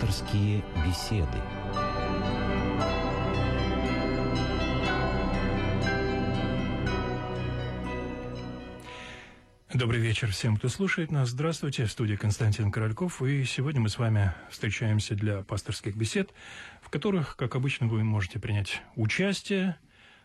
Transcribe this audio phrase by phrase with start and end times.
[0.00, 1.26] Пасторские беседы.
[9.74, 11.28] Добрый вечер всем, кто слушает нас.
[11.28, 13.20] Здравствуйте, в студии Константин Корольков.
[13.20, 16.30] И сегодня мы с вами встречаемся для пасторских бесед,
[16.80, 19.76] в которых, как обычно, вы можете принять участие.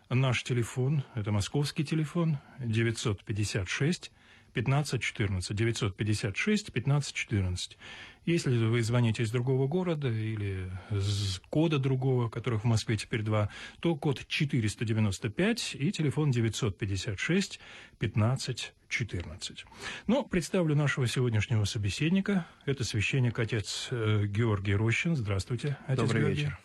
[0.08, 4.10] Наш телефон, это московский телефон, 956
[4.56, 7.76] 1514, 956 1514.
[8.24, 13.50] Если вы звоните из другого города или с кода другого, которых в Москве теперь два,
[13.80, 17.60] то код 495 и телефон 956
[17.98, 19.64] 1514.
[20.06, 22.46] Но представлю нашего сегодняшнего собеседника.
[22.64, 25.14] Это священник отец э, Георгий Рощин.
[25.16, 26.40] Здравствуйте, отец Добрый Георгий.
[26.40, 26.58] вечер.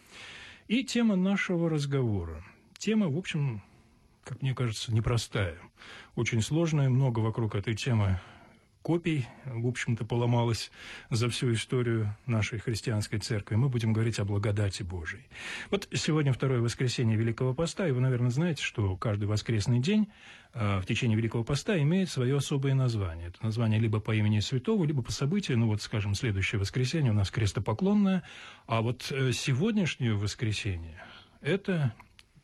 [0.67, 2.43] И тема нашего разговора.
[2.77, 3.61] Тема, в общем,
[4.23, 5.57] как мне кажется, непростая.
[6.15, 8.19] Очень сложная, много вокруг этой темы
[8.81, 10.71] копий, в общем-то, поломалось
[11.09, 13.55] за всю историю нашей христианской церкви.
[13.55, 15.27] Мы будем говорить о благодати Божией.
[15.69, 20.07] Вот сегодня второе воскресенье Великого Поста, и вы, наверное, знаете, что каждый воскресный день
[20.53, 23.27] э, в течение Великого Поста имеет свое особое название.
[23.27, 25.57] Это название либо по имени святого, либо по событию.
[25.57, 28.23] Ну вот, скажем, следующее воскресенье у нас крестопоклонное,
[28.65, 31.03] а вот э, сегодняшнее воскресенье–
[31.41, 31.93] это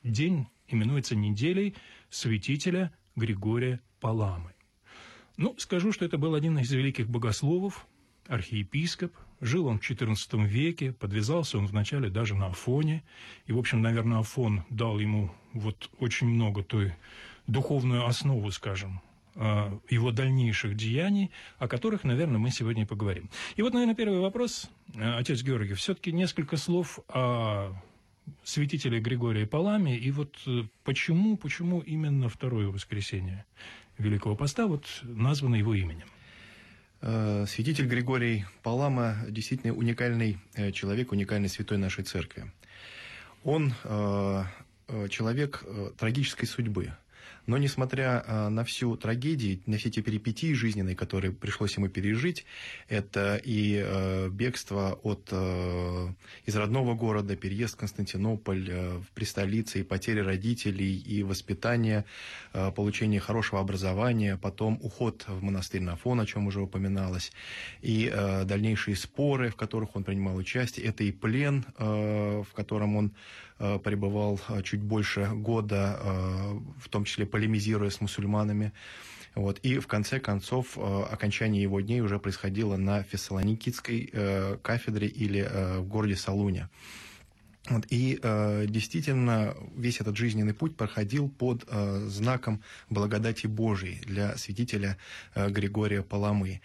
[0.03, 1.75] день именуется неделей
[2.09, 4.53] святителя Григория Паламы.
[5.37, 7.87] Ну, скажу, что это был один из великих богословов,
[8.27, 9.13] архиепископ.
[9.39, 13.03] Жил он в XIV веке, подвязался он вначале даже на Афоне.
[13.45, 16.93] И, в общем, наверное, Афон дал ему вот очень много той
[17.45, 18.99] духовную основу, скажем,
[19.35, 23.29] а, его дальнейших деяний, о которых, наверное, мы сегодня и поговорим.
[23.55, 27.73] И вот, наверное, первый вопрос, э, отец Георгий, все-таки несколько слов о
[28.43, 33.45] святителя Григория Палами, и вот э, почему, почему именно второе воскресенье
[33.97, 36.07] Великого Поста вот названо его именем?
[37.01, 42.51] Э, Святитель Григорий Палама действительно уникальный э, человек, уникальный святой нашей церкви.
[43.43, 43.73] Он
[45.09, 45.63] человек
[45.97, 46.91] трагической судьбы.
[47.47, 52.45] Но несмотря а, на всю трагедию, на все те перипетии жизненные, которые пришлось ему пережить,
[52.89, 56.13] это и а, бегство от, а,
[56.45, 58.69] из родного города, переезд в Константинополь,
[59.15, 62.03] при столице, и потери родителей, и воспитание,
[62.51, 67.31] получение хорошего образования, потом уход в монастырь на Афон, о чем уже упоминалось,
[67.81, 68.11] и
[68.43, 73.11] дальнейшие споры, в которых он принимал участие, это и плен, в котором он
[73.57, 75.99] пребывал чуть больше года,
[76.79, 78.71] в том числе полемизируя с мусульманами.
[79.35, 79.59] Вот.
[79.59, 85.41] И в конце концов э, окончание его дней уже происходило на Фессалоникидской э, кафедре или
[85.41, 86.67] э, в городе Салуне.
[87.69, 94.35] Вот, и э, действительно весь этот жизненный путь проходил под э, знаком благодати Божией для
[94.35, 94.97] святителя
[95.35, 96.61] э, Григория Паламы.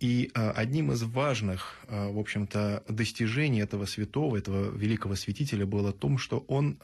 [0.00, 6.38] И одним из важных, в общем-то, достижений этого святого, этого великого святителя было то, что
[6.48, 6.78] он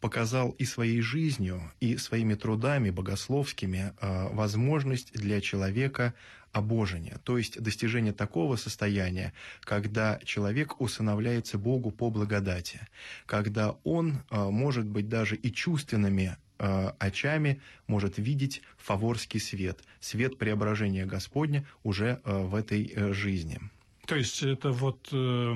[0.00, 6.14] показал и своей жизнью, и своими трудами богословскими э, возможность для человека
[6.52, 12.80] обожения, то есть достижение такого состояния, когда человек усыновляется Богу по благодати,
[13.26, 20.38] когда он э, может быть даже и чувственными э, очами может видеть фаворский свет, свет
[20.38, 23.60] преображения Господня уже в этой жизни.
[24.08, 25.54] То есть это вот э,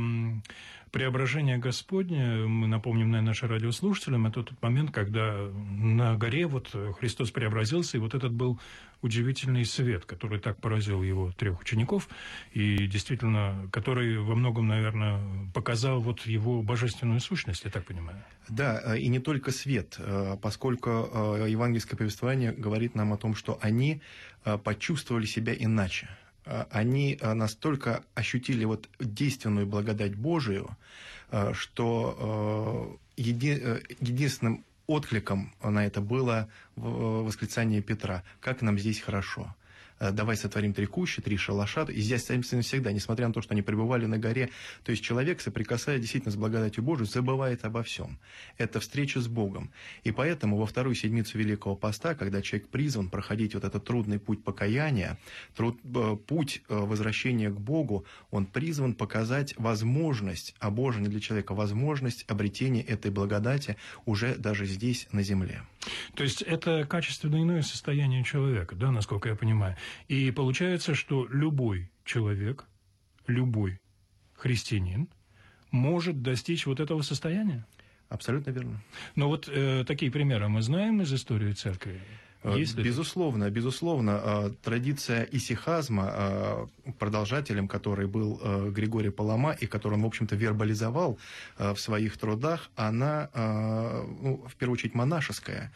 [0.91, 6.69] преображение Господне, мы напомним, наверное, нашим радиослушателям, это тот момент, когда на горе вот
[6.99, 8.61] Христос преобразился, и вот этот был
[9.01, 12.11] удивительный свет, который так поразил его трех учеников,
[12.53, 15.19] и действительно, который во многом, наверное,
[15.55, 18.23] показал вот его божественную сущность, я так понимаю.
[18.51, 23.35] Да, э, и не только свет, э, поскольку э, евангельское повествование говорит нам о том,
[23.35, 24.03] что они
[24.65, 26.11] почувствовали себя иначе–
[26.45, 30.77] они а, настолько ощутили вот действенную благодать Божию,
[31.31, 38.25] а, что еди, э, единственным откликом на это было восклицание Петра.
[38.41, 39.55] Как нам здесь хорошо.
[40.03, 41.85] Э, давай сотворим три кущи, три шалаша.
[41.85, 44.51] И здесь соответственно, всегда, несмотря на то, что они пребывали на горе,
[44.83, 48.19] то есть человек, соприкасаясь действительно с благодатью Божией, забывает обо всем.
[48.59, 49.71] Это встреча с Богом.
[50.03, 54.43] И поэтому во вторую седмицу Великого Поста, когда человек призван проходить вот этот трудный путь
[54.43, 55.19] покаяния,
[55.55, 62.25] труд, э, путь э, возвращения к Богу, он призван показать возможность обожения для человека, возможность
[62.27, 65.63] обретения этой благодати уже даже здесь, на земле.
[66.15, 69.77] То есть это качественно иное состояние человека, да, насколько я понимаю.
[70.09, 72.67] И получается, что любой человек,
[73.27, 73.81] любой
[74.35, 75.09] христианин
[75.71, 77.67] может достичь вот этого состояния?
[78.09, 78.83] Абсолютно верно.
[79.17, 82.01] Но вот э, такие примеры мы знаем из истории церкви.
[82.43, 84.21] Э, Есть безусловно, безусловно.
[84.25, 88.41] Э, традиция исихазма, э, продолжателем которой был
[88.73, 91.19] Григорий Палама, и который он, в общем-то, вербализовал
[91.59, 93.29] в своих трудах, она,
[94.21, 95.73] ну, в первую очередь, монашеская.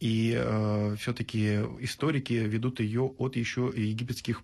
[0.00, 4.42] И э, все-таки историки ведут ее от еще египетских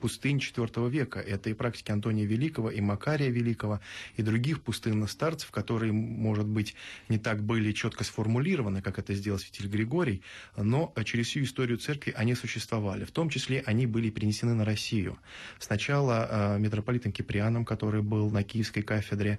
[0.00, 1.20] пустынь IV века.
[1.20, 3.80] Это и практики Антония Великого, и Макария Великого,
[4.16, 6.74] и других пустынных старцев, которые, может быть,
[7.10, 10.22] не так были четко сформулированы, как это сделал святитель Григорий,
[10.56, 13.04] но через всю историю церкви они существовали.
[13.04, 15.18] В том числе они были перенесены на Россию.
[15.58, 19.38] Сначала э, митрополитом Киприаном, который был на Киевской кафедре,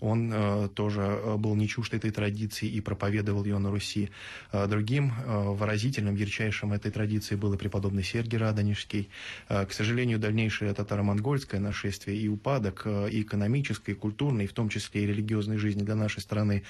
[0.00, 4.10] он э, тоже э, был не чужд этой традиции и проповедовал ее на Руси.
[4.52, 4.66] Э,
[5.06, 9.08] другим выразительным, ярчайшим этой традиции был и преподобный Сергий Радонежский.
[9.48, 15.04] К сожалению, дальнейшее татаро-монгольское нашествие и упадок и экономической, и культурной, и в том числе
[15.04, 16.62] и религиозной жизни для нашей страны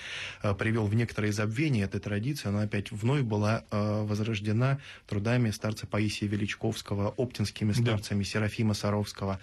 [0.59, 2.49] привел в некоторое забвение этой традиции.
[2.49, 8.25] Она опять вновь была возрождена трудами старца Паисия Величковского, оптинскими старцами да.
[8.25, 9.41] Серафима Саровского.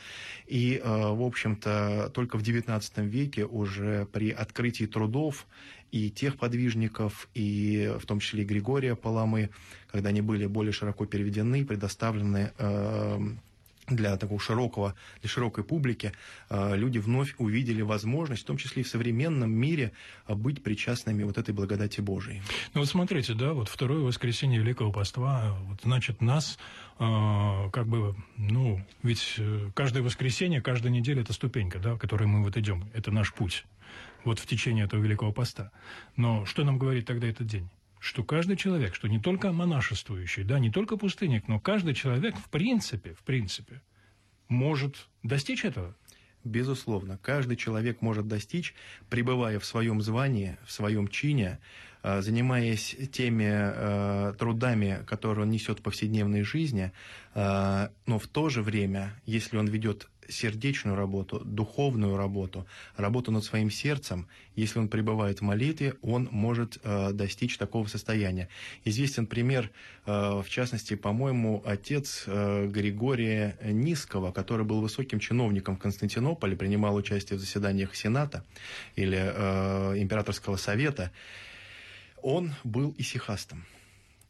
[0.48, 5.48] И, в общем-то, только в XIX веке уже при открытии трудов
[5.94, 9.52] и тех подвижников, и в том числе и Григория Паламы,
[9.92, 13.20] когда они были более широко переведены, предоставлены э,
[13.88, 16.12] для такого широкого, для широкой публики,
[16.50, 19.92] э, люди вновь увидели возможность, в том числе и в современном мире,
[20.28, 22.42] э, быть причастными вот этой благодати Божией.
[22.74, 26.58] Ну вот смотрите, да, вот второе воскресенье Великого Поства, вот, значит, нас
[26.98, 29.40] э, как бы, ну, ведь
[29.76, 33.66] каждое воскресенье, каждая неделя это ступенька, да, которой мы вот идем, это наш путь,
[34.26, 35.72] вот в течение этого Великого Поста.
[36.16, 37.70] Но что нам говорит тогда этот день?
[38.04, 42.50] что каждый человек, что не только монашествующий, да, не только пустынник, но каждый человек в
[42.50, 43.82] принципе, в принципе,
[44.50, 45.96] может достичь этого.
[46.44, 48.76] Безусловно, каждый человек может достичь,
[49.10, 51.60] пребывая в своем звании, в своем чине,
[52.02, 56.92] а, занимаясь теми э, трудами, которые он несет в повседневной жизни,
[57.34, 62.66] э, но в то же время, если он ведет сердечную работу, духовную работу,
[62.98, 68.50] работу над своим сердцем, если он пребывает в молитве, он может э, достичь такого состояния.
[68.86, 69.72] Известен пример,
[70.06, 76.96] э, в частности, по-моему, отец э, Григория Низкого, который был высоким чиновником в Константинополе, принимал
[76.96, 78.44] участие в заседаниях Сената
[78.96, 81.12] или э, Императорского совета,
[82.22, 83.66] он был исихастом.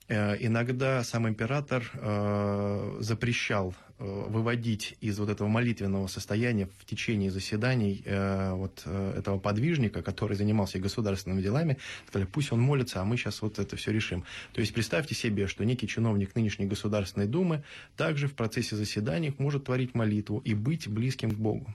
[0.08, 8.04] Э, иногда сам император э, запрещал выводить из вот этого молитвенного состояния в течение заседаний
[8.06, 13.60] вот этого подвижника, который занимался государственными делами, сказали, пусть он молится, а мы сейчас вот
[13.60, 14.24] это все решим.
[14.52, 17.64] То есть представьте себе, что некий чиновник нынешней Государственной Думы
[17.96, 21.74] также в процессе заседаний может творить молитву и быть близким к Богу.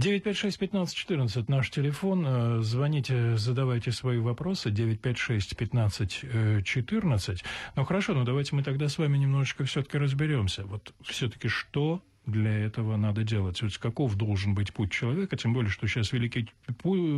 [0.00, 2.24] 956-1514 наш телефон.
[2.26, 4.70] Э, звоните, задавайте свои вопросы.
[4.70, 7.44] 956-1514.
[7.76, 10.64] Ну хорошо, ну давайте мы тогда с вами немножечко все-таки разберемся.
[10.64, 13.60] Вот все-таки что для этого надо делать?
[13.60, 16.48] Вот каков должен быть путь человека, тем более, что сейчас Великий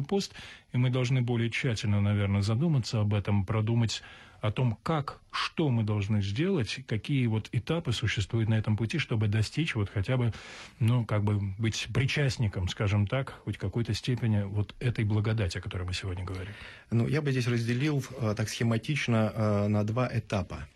[0.08, 0.34] пост,
[0.72, 4.02] и мы должны более тщательно, наверное, задуматься об этом, продумать
[4.42, 9.28] о том, как, что мы должны сделать, какие вот этапы существуют на этом пути, чтобы
[9.28, 10.32] достичь вот хотя бы,
[10.80, 15.84] ну, как бы быть причастником, скажем так, хоть какой-то степени вот этой благодати, о которой
[15.84, 16.52] мы сегодня говорим.
[16.90, 20.66] Ну, я бы здесь разделил э, так схематично э, на два этапа.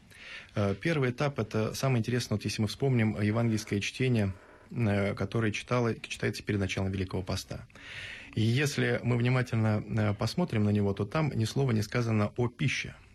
[0.54, 4.32] Э, первый этап– это самое интересное, вот если мы вспомним евангельское чтение,
[4.70, 7.66] которое читало, читается перед началом Великого Поста.
[8.36, 12.94] И если мы внимательно посмотрим на него, то там ни слова не сказано о пище–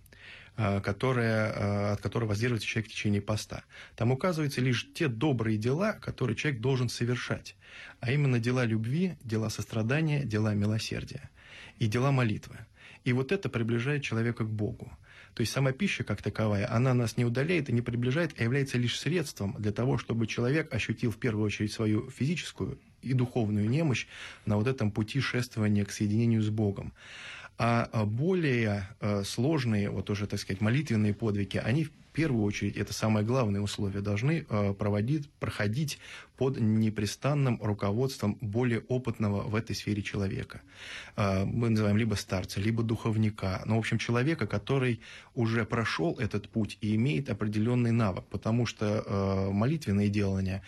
[0.55, 3.63] которое, э, от которого воздерживается человек в течение поста.
[3.95, 7.55] Там указываются лишь те добрые дела, которые человек должен совершать,
[7.99, 11.29] а именно дела любви, дела сострадания, дела милосердия
[11.79, 12.57] и дела молитвы.
[13.03, 14.91] И вот это приближает человека к Богу.
[15.33, 18.77] То есть сама пища как таковая, она нас не удаляет и не приближает, а является
[18.77, 24.07] лишь средством для того, чтобы человек ощутил в первую очередь свою физическую и духовную немощь
[24.45, 26.93] на вот этом пути шествования к соединению с Богом.
[27.57, 32.75] А, а более э, сложные, вот уже, так сказать, молитвенные подвиги, они в первую очередь,
[32.75, 35.97] это самое главное условие, должны э, проводить, проходить
[36.35, 40.61] под непрестанным руководством более опытного в этой сфере человека.
[41.15, 44.99] Э, мы называем либо старца, либо духовника, но, в общем, человека, который
[45.35, 50.61] уже прошел этот путь и имеет определенный навык, потому что молитвенное делание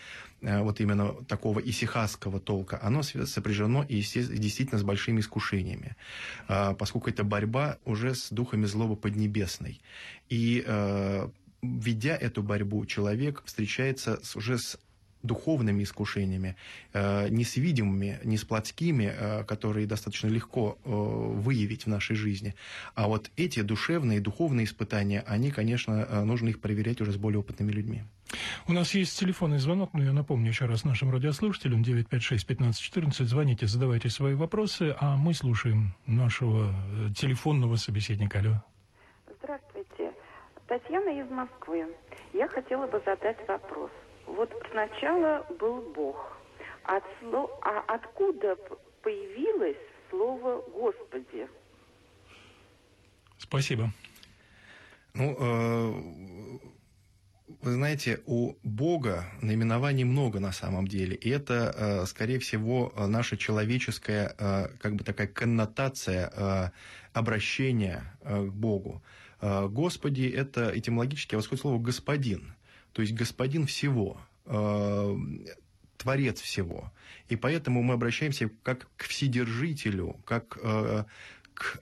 [0.44, 5.96] Э, вот именно такого исихасского толка, оно сопряжено и действительно с большими искушениями,
[6.48, 9.82] поскольку это борьба уже с духами злобы поднебесной.
[10.34, 11.30] И э,
[11.62, 14.80] ведя эту борьбу, человек встречается уже с
[15.22, 16.56] духовными искушениями,
[16.94, 22.16] э, не с видимыми, не с плотскими, э, которые достаточно легко э, выявить в нашей
[22.16, 22.56] жизни.
[22.96, 27.72] А вот эти душевные, духовные испытания, они, конечно, нужно их проверять уже с более опытными
[27.72, 28.02] людьми.
[28.68, 33.26] У нас есть телефонный звонок, но я напомню еще раз нашим радиослушателям 956-1514.
[33.26, 36.74] Звоните, задавайте свои вопросы, а мы слушаем нашего
[37.16, 38.40] телефонного собеседника.
[38.40, 38.73] Алло.
[40.74, 41.86] Татьяна из Москвы.
[42.34, 43.92] Я хотела бы задать вопрос.
[44.26, 46.36] Вот сначала был Бог.
[46.86, 47.60] От сло...
[47.62, 48.56] А откуда
[49.04, 49.78] появилось
[50.10, 51.48] слово «Господи»?
[53.38, 53.92] Спасибо.
[55.14, 55.94] Ну, э,
[57.62, 61.16] вы знаете, у Бога наименований много на самом деле.
[61.16, 66.74] И это, э, скорее всего, наша человеческая, э, как бы такая коннотация
[67.14, 69.04] обращения к Богу.
[69.70, 72.54] Господи– это этимологически восходит слово «господин»
[72.94, 75.18] то есть господин всего, э,
[75.98, 76.92] творец всего.
[77.28, 81.06] И поэтому мы обращаемся как к вседержителю, как э,
[81.56, 81.82] к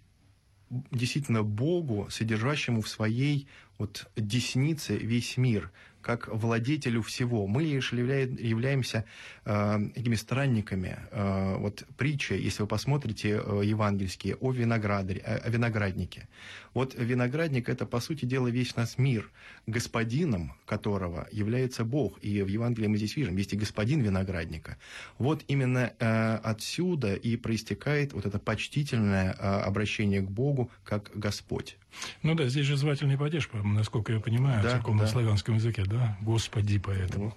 [0.69, 5.71] действительно Богу, содержащему в своей вот деснице весь мир,
[6.01, 7.48] как владетелю всего.
[7.48, 9.05] Мы лишь являемся
[9.46, 10.98] э, этими странниками.
[11.12, 16.27] Э, вот притча, если вы посмотрите э, евангельские, о, виноградаре, о винограднике.
[16.74, 19.29] Вот виноградник– это, по сути дела, весь наш мир,
[19.67, 22.17] господином которого является Бог.
[22.22, 24.77] И в Евангелии мы здесь видим, есть и господин виноградника.
[25.17, 31.77] Вот именно э, отсюда и проистекает вот это почтительное э, обращение к Богу как Господь.
[32.24, 35.07] Ну да, здесь же звательный падеж, насколько я понимаю, да, в да.
[35.07, 36.17] славянском языке, да?
[36.21, 37.36] Господи, поэтому.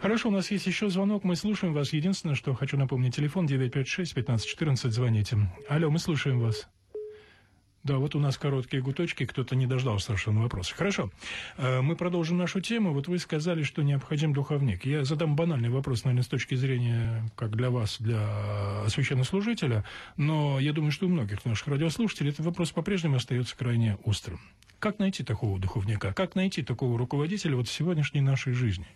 [0.00, 1.92] Хорошо, у нас есть еще звонок, мы слушаем вас.
[1.92, 5.38] Единственное, что хочу напомнить, телефон 956-1514, звоните.
[5.68, 6.68] Алло, мы слушаем вас.
[7.86, 10.74] Да, вот у нас короткие гуточки, кто-то не дождался совершенно вопроса.
[10.74, 11.08] Хорошо,
[11.56, 12.92] э, мы продолжим нашу тему.
[12.92, 14.84] Вот вы сказали, что необходим духовник.
[14.84, 19.84] Я задам банальный вопрос, наверное, с точки зрения, как для вас, для священнослужителя,
[20.16, 24.40] но я думаю, что у многих наших радиослушателей этот вопрос по-прежнему остается крайне острым.
[24.80, 26.12] Как найти такого духовника?
[26.12, 28.88] Как найти такого руководителя вот в сегодняшней нашей жизни?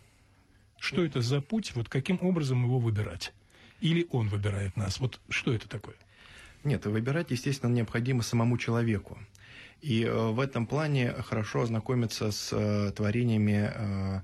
[0.80, 1.76] Что это за путь?
[1.76, 3.32] Вот каким образом его выбирать?
[3.80, 4.98] Или он выбирает нас?
[4.98, 5.94] Вот что это такое?
[6.64, 9.18] Нет, выбирать, естественно, необходимо самому человеку.
[9.80, 14.20] И э, в этом плане хорошо ознакомиться с э, творениями э,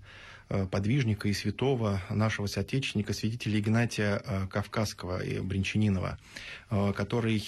[0.71, 6.21] подвижника и святого нашего соотечественника, святителя Игнатия Кавказского и Бринчанинова,
[6.71, 7.43] который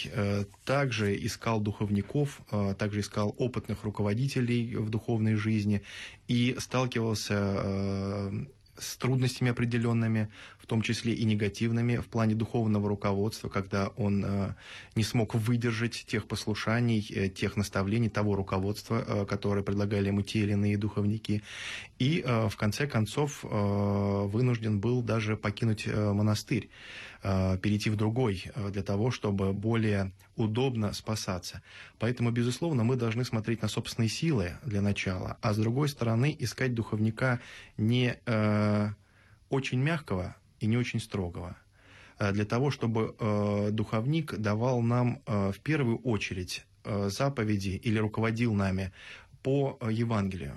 [0.64, 2.40] также искал духовников,
[2.76, 5.83] также искал опытных руководителей в духовной жизни
[6.26, 8.33] и сталкивался
[8.78, 14.54] с трудностями определенными, в том числе и негативными в плане духовного руководства, когда он э,
[14.94, 20.40] не смог выдержать тех послушаний, э, тех наставлений, того руководства, э, которое предлагали ему те
[20.40, 21.42] или иные духовники.
[21.99, 26.71] И э, в конце концов э, вынужден был даже покинуть э, монастырь.
[27.21, 31.62] Перейти в другой для того, чтобы более удобно спасаться.
[31.99, 36.75] Поэтому, безусловно, мы должны смотреть на собственные силы для начала, а с другой стороны искать
[36.75, 37.40] духовника
[37.76, 38.21] не
[39.50, 41.57] очень мягкого и не очень строгого
[42.21, 43.17] для того, чтобы
[43.73, 48.93] духовник давал нам в первую очередь заповеди или руководил нами
[49.43, 50.57] по Евангелию.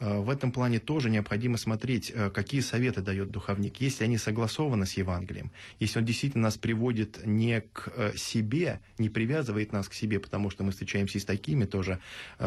[0.00, 3.80] Э, в этом плане тоже необходимо смотреть, э, какие советы дает духовник.
[3.80, 5.50] Если они согласованы с Евангелием,
[5.80, 10.50] если он действительно нас приводит не к э, себе, не привязывает нас к себе, потому
[10.50, 11.98] что мы встречаемся и с такими тоже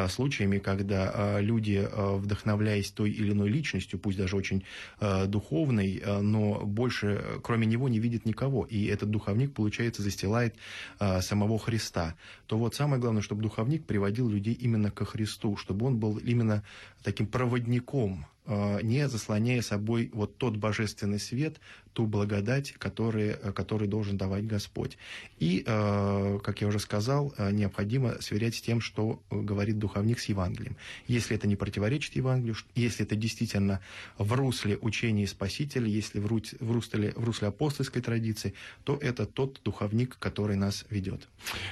[0.09, 4.63] случаями, когда люди, вдохновляясь той или иной личностью, пусть даже очень
[4.99, 10.55] духовной, но больше кроме него не видит никого, и этот духовник, получается, застилает
[10.99, 12.15] самого Христа,
[12.47, 16.63] то вот самое главное, чтобы духовник приводил людей именно ко Христу, чтобы он был именно
[17.03, 21.59] таким проводником, не заслоняя собой вот тот божественный свет,
[21.93, 24.97] ту благодать, который, э, который должен давать Господь.
[25.39, 30.77] И, э, как я уже сказал, необходимо сверять с тем, что говорит духовник с Евангелием.
[31.07, 33.79] Если это не противоречит Евангелию, если это действительно
[34.17, 40.17] в русле учения Спасителя, если в русле, в русле апостольской традиции, то это тот духовник,
[40.19, 41.27] который нас ведет.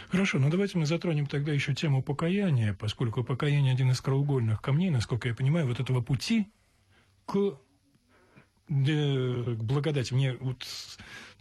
[0.10, 4.90] Хорошо, ну давайте мы затронем тогда еще тему покаяния, поскольку покаяние один из краеугольных камней,
[4.90, 6.48] насколько я понимаю, вот этого пути
[7.30, 7.60] к,
[8.68, 10.14] к благодати.
[10.14, 10.66] Мне вот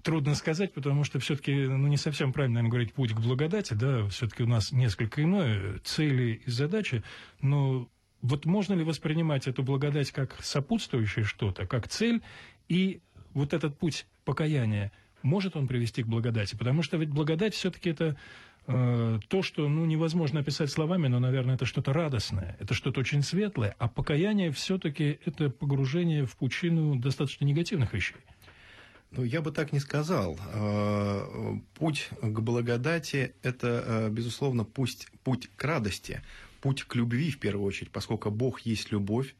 [0.02, 4.06] трудно сказать, потому что все-таки ну, не совсем правильно, наверное, говорить путь к благодати, да,
[4.08, 7.02] все-таки у нас несколько иное, цели и задачи,
[7.40, 7.88] но
[8.22, 12.22] вот можно ли воспринимать эту благодать как сопутствующее что-то, как цель,
[12.68, 13.00] и
[13.34, 14.92] вот этот путь покаяния,
[15.22, 16.56] может он привести к благодати?
[16.56, 18.16] Потому что ведь благодать все-таки это э,
[18.68, 23.74] то, что ну, невозможно описать словами, но, наверное, это что-то радостное, это что-то очень светлое,
[23.78, 28.16] а покаяние все-таки это погружение в пучину достаточно негативных вещей.
[29.10, 30.38] Ну, я бы так не сказал.
[30.52, 36.20] Э, путь к благодати– это, э, безусловно, пусть, путь к радости,
[36.60, 39.34] путь к любви в первую очередь, поскольку Бог есть любовь,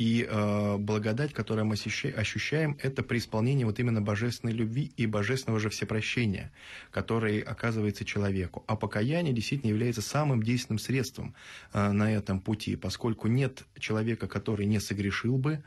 [0.00, 5.60] и э, благодать, которую мы ощущаем, это при исполнении вот именно божественной любви и божественного
[5.60, 6.52] же всепрощения,
[6.90, 8.64] который оказывается человеку.
[8.66, 11.34] А покаяние действительно является самым действенным средством
[11.74, 15.62] э, на этом пути, поскольку нет человека, который не согрешил бы,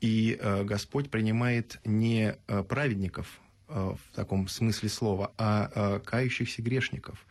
[0.00, 3.40] и э, Господь принимает не э, праведников,
[3.74, 7.24] Э, в таком смысле слова, а э, кающихся грешников.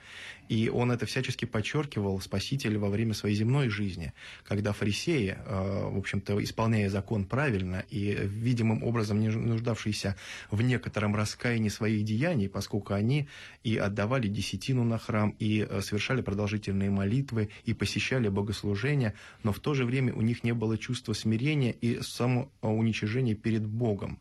[0.51, 4.11] И он это всячески подчеркивал, Спаситель, во время своей земной жизни,
[4.43, 10.17] когда фарисеи, э, в общем-то, исполняя закон правильно и видимым образом не нуждавшиеся
[10.51, 13.29] в некотором раскаянии своих деяний, поскольку они
[13.63, 19.73] и отдавали десятину на храм, и совершали продолжительные молитвы, и посещали богослужения, но в то
[19.73, 24.19] же время у них не было чувства смирения и самоуничижения перед Богом.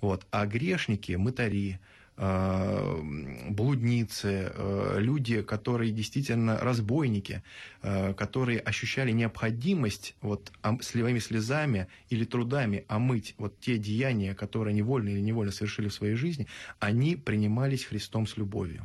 [0.00, 0.28] Вот.
[0.30, 7.42] А грешники, мытари, Э, блудницы, э, люди, которые действительно разбойники,
[7.82, 15.08] э, которые ощущали необходимость вот своими слезами или трудами омыть вот те деяния, которые невольно
[15.08, 16.46] или невольно совершили в своей жизни,
[16.80, 18.82] они принимались Христом с любовью.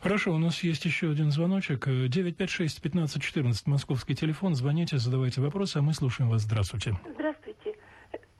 [0.00, 1.88] Хорошо, у нас есть еще один звоночек.
[1.88, 4.54] 956-1514, московский телефон.
[4.54, 6.42] Звоните, задавайте вопросы, а мы слушаем вас.
[6.42, 6.96] Здравствуйте.
[7.14, 7.74] Здравствуйте.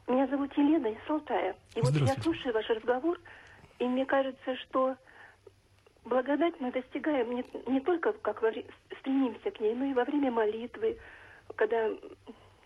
[0.07, 1.55] Меня зовут Елена из Салтая.
[1.77, 3.19] И вот я слушаю ваш разговор,
[3.79, 4.97] и мне кажется, что
[6.05, 8.51] благодать мы достигаем не, не только как во,
[9.01, 10.99] стремимся к ней, но и во время молитвы,
[11.57, 11.91] когда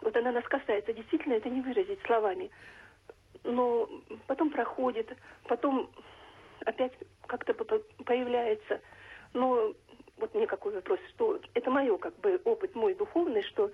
[0.00, 0.92] вот она нас касается.
[0.92, 2.50] Действительно, это не выразить словами.
[3.44, 3.88] Но
[4.26, 5.90] потом проходит, потом
[6.64, 6.92] опять
[7.26, 8.80] как-то появляется.
[9.32, 9.74] Но
[10.16, 13.70] вот мне какой вопрос, что это мое как бы опыт мой духовный, что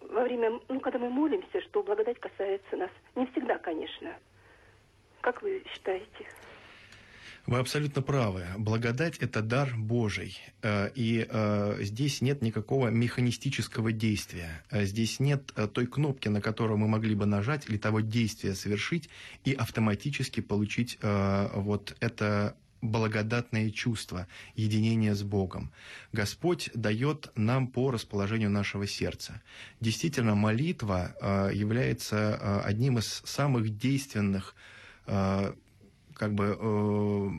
[0.00, 2.90] во время, ну, когда мы молимся, что благодать касается нас.
[3.14, 4.14] Не всегда, конечно.
[5.20, 6.26] Как вы считаете?
[7.46, 8.44] Вы абсолютно правы.
[8.58, 10.36] Благодать– это дар Божий.
[10.62, 14.64] Э, и э, здесь нет никакого механистического действия.
[14.70, 19.08] Э, здесь нет той кнопки, на которую мы могли бы нажать или того действия совершить
[19.44, 25.72] и автоматически получить вот это благодатное чувство единения с Богом.
[26.12, 29.40] Господь дает нам по расположению нашего сердца.
[29.80, 31.14] Действительно, молитва
[31.52, 34.54] является одним из самых действенных
[36.16, 37.30] как бы э,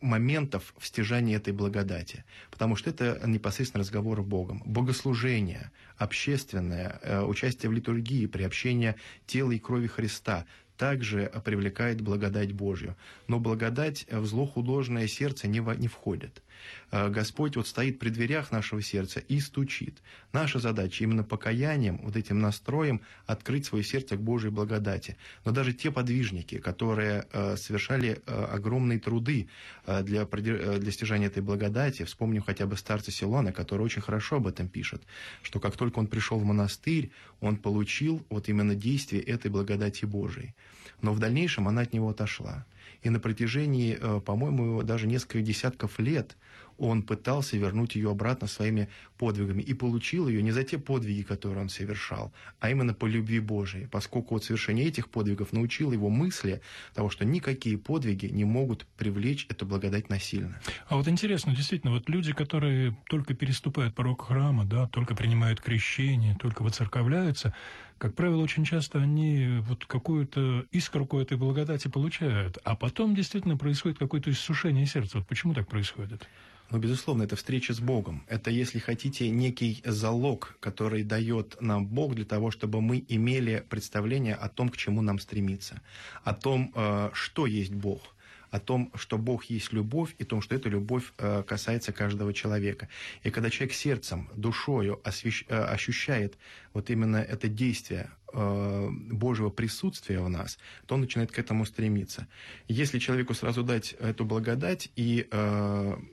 [0.00, 4.62] моментов в стяжании этой благодати, потому что это непосредственно разговор с Богом.
[4.64, 12.96] Богослужение, общественное, э, участие в литургии, приобщение тела и крови Христа также привлекает благодать Божью.
[13.28, 16.42] Но благодать в зло художное сердце не, не входит.
[16.90, 20.02] Э, Господь вот стоит при дверях нашего сердца и стучит.
[20.32, 25.16] Наша задача именно покаянием, вот этим настроем открыть свое сердце к Божьей благодати.
[25.44, 29.48] Но даже те подвижники, которые э, совершали э, огромные труды
[29.86, 34.68] для, для стяжания этой благодати, вспомним хотя бы старца Силуана, который очень хорошо об этом
[34.68, 35.02] пишет,
[35.42, 40.54] что как только он пришел в монастырь, он получил вот именно действие этой благодати Божией.
[41.02, 42.66] Но в дальнейшем она от него отошла.
[43.02, 46.36] И на протяжении, по-моему, даже несколько десятков лет
[46.80, 48.88] он пытался вернуть ее обратно своими
[49.18, 53.38] подвигами и получил ее не за те подвиги, которые он совершал, а именно по любви
[53.38, 56.62] Божией, поскольку вот совершение этих подвигов научило его мысли
[56.94, 60.58] того, что никакие подвиги не могут привлечь эту благодать насильно.
[60.88, 66.34] А вот интересно, действительно, вот люди, которые только переступают порог храма, да, только принимают крещение,
[66.40, 67.54] только воцерковляются,
[68.00, 73.98] как правило, очень часто они вот какую-то искорку этой благодати получают, а потом действительно происходит
[73.98, 75.18] какое-то иссушение сердца.
[75.18, 76.26] Вот почему так происходит?
[76.70, 78.22] Ну, безусловно, это встреча с Богом.
[78.28, 84.36] Это, если хотите, некий залог, который дает нам Бог для того, чтобы мы имели представление
[84.36, 85.82] о том, к чему нам стремиться,
[86.22, 88.14] о том, э, что есть Бог–
[88.50, 92.32] о том, что Бог есть любовь, и о том, что эта любовь э, касается каждого
[92.32, 92.88] человека.
[93.22, 95.44] И когда человек сердцем, душою освещ...
[95.48, 96.36] Э, ощущает
[96.72, 102.26] вот именно это действие э, Божьего присутствия в нас, то он начинает к этому стремиться.
[102.68, 105.28] Если человеку сразу дать эту благодать и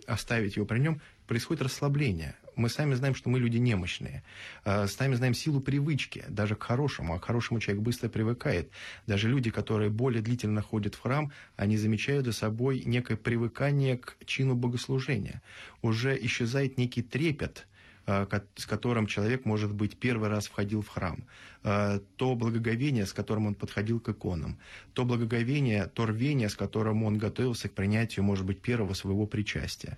[0.08, 4.24] оставить его при нем, происходит расслабление мы сами знаем, что мы люди немощные.
[4.64, 7.16] А, сами знаем силу привычки, даже к хорошему.
[7.16, 8.72] А к хорошему человек быстро привыкает.
[9.06, 14.18] Даже люди, которые более длительно ходят в храм, они замечают за собой некое привыкание к
[14.26, 15.42] чину богослужения.
[15.82, 17.68] Уже исчезает некий трепет,
[18.08, 21.26] а, с которым человек, может быть, первый раз входил в храм,
[21.64, 24.58] а, то благоговение, с которым он подходил к иконам,
[24.94, 29.98] то благоговение, то рвение, с которым он готовился к принятию, может быть, первого своего причастия.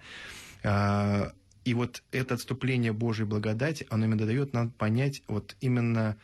[1.65, 6.17] И вот это отступление Божьей благодати, оно именно дает нам понять вот именно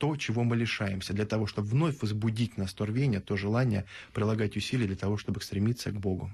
[0.00, 4.56] то, чего мы лишаемся, для того, чтобы вновь возбудить нас то рвение, то желание прилагать
[4.56, 6.30] усилия для того, чтобы стремиться к Богу.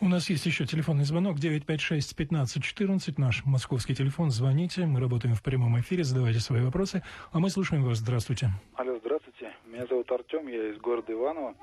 [0.00, 4.30] У нас есть еще телефонный звонок 956-1514, наш московский телефон.
[4.30, 7.98] Звоните, мы работаем в прямом эфире, задавайте свои вопросы, а мы слушаем вас.
[7.98, 8.50] Здравствуйте.
[8.76, 9.52] Алло, здравствуйте.
[9.66, 11.54] Меня зовут Артем, я из города Иваново.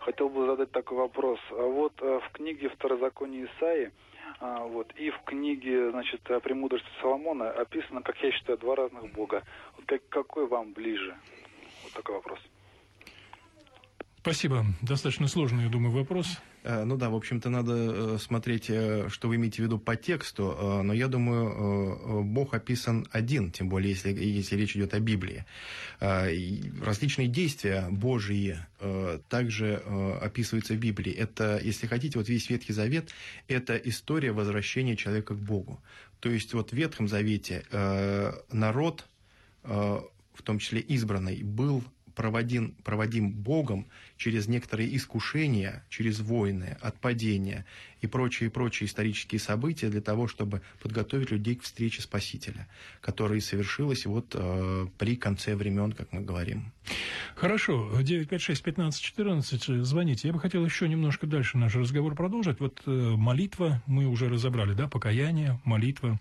[0.00, 1.38] Хотел бы задать такой вопрос.
[1.50, 3.90] А вот э, в книге Второзаконие Исаии
[4.40, 4.92] вот.
[4.96, 9.42] И в книге, значит, премудрости Соломона описано, как я считаю, два разных бога.
[9.76, 11.14] Вот как, какой вам ближе?
[11.84, 12.38] Вот такой вопрос.
[14.18, 14.64] Спасибо.
[14.82, 16.40] Достаточно сложный, я думаю, вопрос.
[16.62, 19.96] Э, ну да, в общем-то, надо э, смотреть, э, что вы имеете в виду по
[19.96, 25.44] тексту, но я думаю, Бог описан один, тем более, если, если речь идет о Библии.
[26.00, 28.58] Различные действия Божьи
[29.28, 29.82] также
[30.20, 31.12] описываются в Библии.
[31.12, 33.10] Это, если хотите, вот весь Ветхий Завет–
[33.48, 35.80] это история возвращения человека к Богу.
[36.20, 37.64] То есть вот в Ветхом Завете
[38.50, 39.06] народ,
[39.62, 47.64] в том числе избранный, был проводим, проводим Богом через некоторые искушения, через войны, отпадения
[48.00, 52.68] и прочие-прочие исторические события для того, чтобы подготовить людей к встрече Спасителя,
[53.00, 56.72] которая совершилась вот э, при конце времен, как мы говорим.
[57.34, 60.28] Хорошо, 956-1514, звоните.
[60.28, 62.60] Я бы хотел еще немножко дальше наш разговор продолжить.
[62.60, 66.18] Вот э, молитва, мы уже разобрали, да, покаяние, молитва,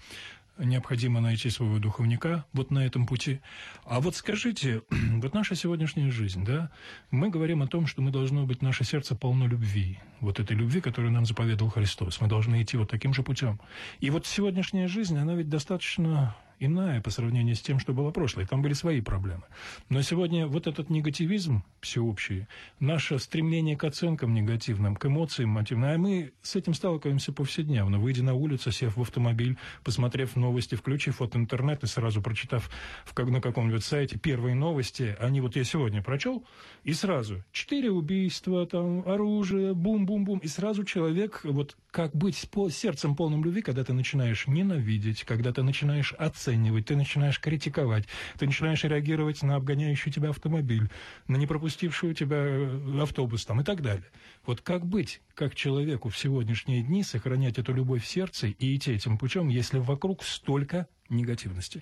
[0.59, 3.39] необходимо найти своего духовника вот на этом пути.
[3.85, 6.71] А вот скажите, вот наша сегодняшняя жизнь, да,
[7.11, 10.81] мы говорим о том, что мы должно быть, наше сердце полно любви, вот этой любви,
[10.81, 12.21] которую нам заповедовал Христос.
[12.21, 13.59] Мы должны идти вот таким же путем.
[13.99, 18.45] И вот сегодняшняя жизнь, она ведь достаточно иная по сравнению с тем, что было прошлое.
[18.45, 19.43] Там были свои проблемы.
[19.89, 22.47] Но сегодня вот этот негативизм всеобщий,
[22.79, 27.99] наше стремление к оценкам негативным, к эмоциям мотивным, а мы с этим сталкиваемся повседневно.
[27.99, 32.69] Выйдя на улицу, сев в автомобиль, посмотрев новости, включив вот интернет и сразу прочитав
[33.05, 36.43] в, как, на каком-нибудь сайте первые новости, они вот я сегодня прочел,
[36.83, 43.15] и сразу четыре убийства, там, оружие, бум-бум-бум, и сразу человек, вот как быть с сердцем
[43.15, 48.05] полным любви, когда ты начинаешь ненавидеть, когда ты начинаешь оценивать, оценивать, ты начинаешь критиковать,
[48.37, 50.89] ты начинаешь реагировать на обгоняющий тебя автомобиль,
[51.27, 54.05] на не пропустивший тебя э, автобус там и так далее.
[54.45, 58.93] Вот как быть, как человеку в сегодняшние дни сохранять эту любовь в сердце и идти
[58.93, 61.81] этим путем, если вокруг столько негативности?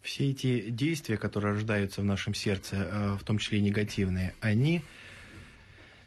[0.00, 4.82] Все эти действия, которые рождаются в нашем сердце, э, в том числе и негативные, они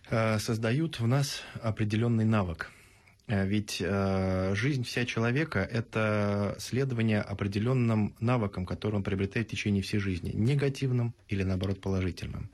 [0.09, 2.71] э, создают в нас определенный навык–
[3.27, 9.99] ведь э, жизнь вся человека– это следование определенным навыкам, которые он приобретает в течение всей
[9.99, 12.49] жизни, негативным или, наоборот, положительным.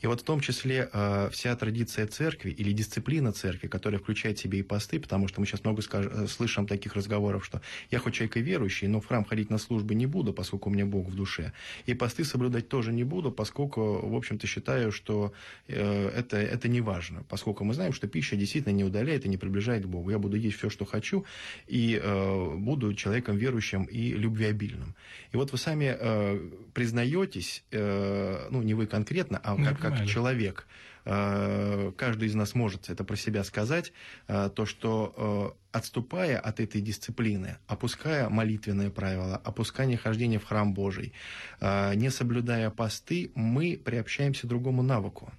[0.00, 4.42] И вот в том числе э, вся традиция церкви или дисциплина церкви, которая включает в
[4.42, 6.06] себе и посты, потому что мы сейчас много скаж...
[6.06, 9.58] Э, слышим таких разговоров, что я хоть человек и верующий, но в храм ходить на
[9.58, 11.52] службы не буду, поскольку у меня Бог в душе.
[11.86, 15.32] И посты соблюдать тоже не буду, поскольку, в общем-то, считаю, что
[15.66, 19.36] э, это, это не важно, поскольку мы знаем, что пища действительно не удаляет и не
[19.36, 21.24] приближает к Богу я буду есть все, что хочу,
[21.66, 24.94] и э, буду человеком верующим и любвеобильным.
[25.32, 30.66] И вот вы сами э, признаетесь, э, ну, не вы конкретно, а как, как человек,
[31.04, 33.92] э, каждый из нас может это про себя сказать,
[34.28, 40.74] э, то, что э, отступая от этой дисциплины, опуская молитвенные правила, опускание хождения в храм
[40.74, 41.12] Божий,
[41.60, 45.32] не соблюдая посты, мы приобщаемся к другому навыку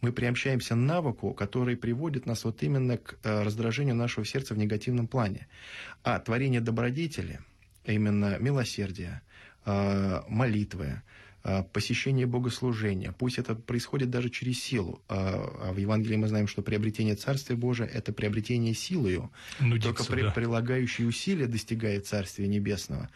[0.00, 5.06] мы приобщаемся навыку, который приводит нас вот именно к э, раздражению нашего сердца в негативном
[5.06, 5.46] плане.
[6.02, 7.40] А творение добродетели,
[7.84, 9.20] именно милосердие,
[9.66, 11.02] э, молитвы,
[11.44, 13.12] э, посещение богослужения.
[13.12, 15.02] Пусть это происходит даже через силу.
[15.08, 20.22] А в Евангелии мы знаем, что приобретение Царствия Божия– это приобретение силою, Нудиться, только при,
[20.22, 20.30] да.
[20.30, 23.10] прилагающие усилия достигает Царствия Небесного.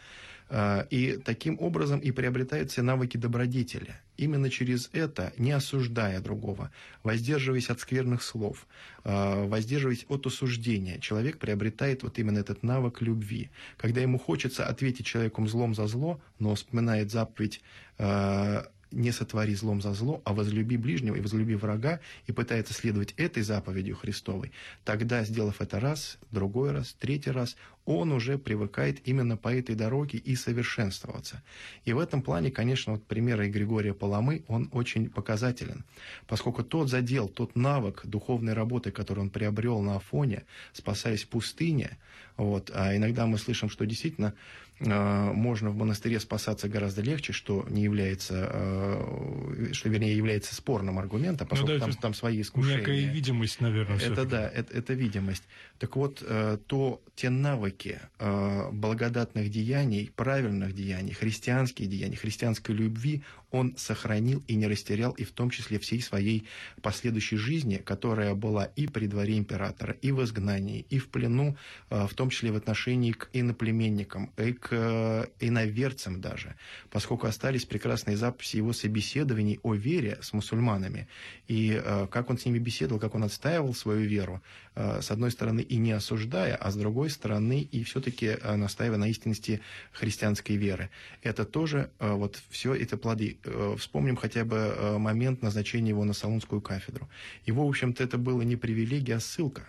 [0.51, 6.71] И таким образом и приобретаются навыки добродетели– именно через это, не осуждая другого,
[7.03, 8.67] воздерживаясь от скверных слов,
[9.03, 13.49] э, воздерживаясь от осуждения, человек приобретает вот именно этот навык любви.
[13.77, 17.61] Когда ему хочется ответить человеку злом за зло, но вспоминает заповедь
[17.97, 23.13] э, не сотвори злом за зло, а возлюби ближнего и возлюби врага, и пытается следовать
[23.17, 24.51] этой заповедью Христовой,
[24.85, 30.17] тогда, сделав это раз, другой раз, третий раз, он уже привыкает именно по этой дороге
[30.17, 31.43] и совершенствоваться.
[31.85, 35.85] И в этом плане, конечно, вот пример Григория Паламы, он очень показателен,
[36.27, 40.43] поскольку тот задел, тот навык духовной работы, который он приобрел на Афоне,
[40.73, 41.97] спасаясь в пустыне,
[42.37, 44.33] вот, а иногда мы слышим, что действительно
[44.79, 50.99] э, можно в монастыре спасаться гораздо легче, что не является э, что вернее является спорным
[50.99, 52.79] аргументом, поскольку ну, да, там, там свои искушения.
[52.79, 53.97] Некая видимость, наверное.
[53.97, 55.43] Это да, это, это видимость.
[55.79, 63.23] Так вот, э, то те навыки э, благодатных деяний, правильных деяний, христианских деяний, христианской любви
[63.51, 66.45] он сохранил и не растерял, и в том числе всей своей
[66.81, 71.57] последующей жизни, которая была и при дворе императора, и в изгнании, и в плену,
[71.89, 76.55] в том числе в отношении к иноплеменникам, и к иноверцам даже,
[76.89, 81.07] поскольку остались прекрасные записи его собеседований о вере с мусульманами,
[81.47, 81.81] и
[82.11, 84.41] как он с ними беседовал, как он отстаивал свою веру,
[84.75, 89.61] с одной стороны, и не осуждая, а с другой стороны, и все-таки настаивая на истинности
[89.93, 90.89] христианской веры.
[91.21, 93.34] Это тоже, вот все это плоды.
[93.77, 97.09] Вспомним хотя бы момент назначения его на Салунскую кафедру.
[97.45, 99.67] Его, в общем-то, это было не привилегия, а ссылка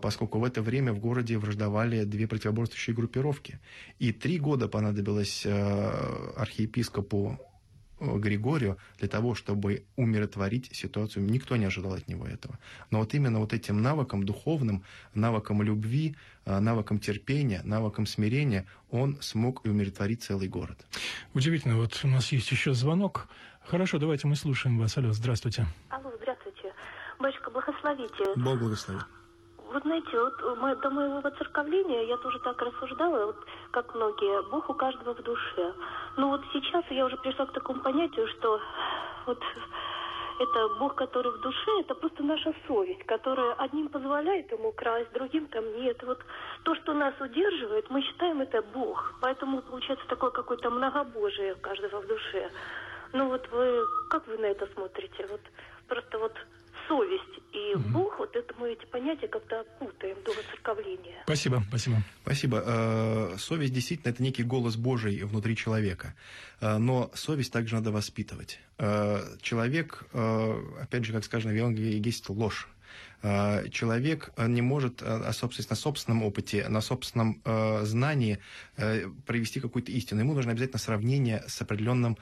[0.00, 3.58] поскольку в это время в городе враждовали две противоборствующие группировки.
[3.98, 7.40] И три года понадобилось архиепископу
[8.18, 11.24] Григорию для того, чтобы умиротворить ситуацию.
[11.24, 12.58] Никто не ожидал от него этого.
[12.90, 14.82] Но вот именно вот этим навыком духовным,
[15.14, 20.84] навыком любви, а, навыком терпения, навыком смирения он смог и умиротворить целый город.
[21.34, 21.76] Удивительно.
[21.76, 23.28] Вот у нас есть еще звонок.
[23.64, 24.98] Хорошо, давайте мы слушаем вас.
[24.98, 25.66] Алло, здравствуйте.
[25.88, 26.72] Алло, здравствуйте.
[27.18, 28.24] Батюшка, благословите.
[28.36, 29.04] Бог благословит.
[29.72, 33.36] Вы знаете, вот до моего воцерковления я тоже так рассуждала, вот,
[33.70, 35.72] как многие, Бог у каждого в душе.
[36.18, 38.60] Но вот сейчас я уже пришла к такому понятию, что
[39.24, 39.42] вот
[40.38, 45.46] это Бог, который в душе, это просто наша совесть, которая одним позволяет ему красть, другим
[45.46, 46.02] там нет.
[46.02, 46.18] Вот
[46.64, 49.14] то, что нас удерживает, мы считаем это Бог.
[49.22, 52.50] Поэтому получается такое какое-то многобожие каждого в душе.
[53.14, 55.26] Ну вот вы, как вы на это смотрите?
[55.30, 55.40] Вот
[55.88, 56.32] просто вот
[56.92, 57.88] совесть и угу.
[57.88, 61.22] Бог, вот это мы эти понятия как-то путаем до воцерковления.
[61.24, 62.02] Спасибо, спасибо.
[62.22, 62.62] Спасибо.
[62.66, 66.14] Э, совесть действительно это некий голос Божий внутри человека.
[66.60, 68.60] Э, но совесть также надо воспитывать.
[68.78, 72.68] Э, человек, опять же, как сказано в Евангелии, есть ложь
[73.70, 77.40] человек не может на собственном опыте, на собственном
[77.84, 78.40] знании
[79.26, 80.20] провести какую-то истину.
[80.20, 82.18] Ему нужно обязательно сравнение с определенным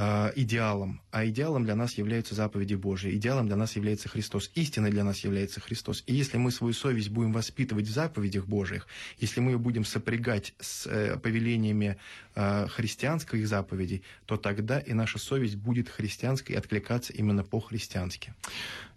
[0.00, 4.90] э, идеалом, а идеалом для нас являются заповеди Божьи, идеалом для нас является Христос, истиной
[4.90, 6.02] для нас является Христос.
[6.06, 8.86] И если мы свою совесть будем воспитывать в заповедях Божьих,
[9.18, 11.98] если мы ее будем сопрягать с э, повелениями
[12.34, 18.32] э, христианских заповедей, то тогда и наша совесть будет христианской и откликаться именно по-христиански.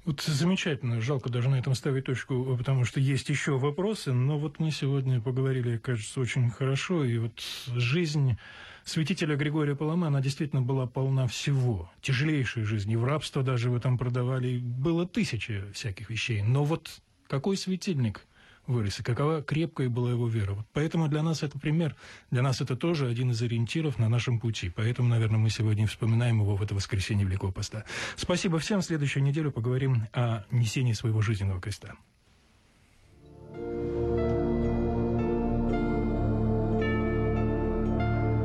[0.05, 1.01] Вот замечательно.
[1.01, 5.21] Жалко даже на этом ставить точку, потому что есть еще вопросы, но вот мы сегодня
[5.21, 7.41] поговорили, кажется, очень хорошо, и вот
[7.75, 8.37] жизнь
[8.85, 11.91] святителя Григория Палама, она действительно была полна всего.
[12.01, 14.57] Тяжелейшей жизни, в рабство даже в этом продавали.
[14.57, 16.41] Было тысячи всяких вещей.
[16.41, 18.25] Но вот какой светильник
[18.67, 20.53] вырос, и какова крепкая была его вера.
[20.53, 21.95] Вот поэтому для нас это пример,
[22.31, 24.69] для нас это тоже один из ориентиров на нашем пути.
[24.69, 27.83] Поэтому, наверное, мы сегодня вспоминаем его в это воскресенье Великого Поста.
[28.15, 28.81] Спасибо всем.
[28.81, 31.95] В следующую неделю поговорим о несении своего жизненного креста.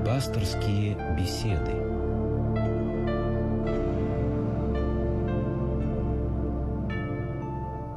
[0.08, 1.97] Пасторские беседы.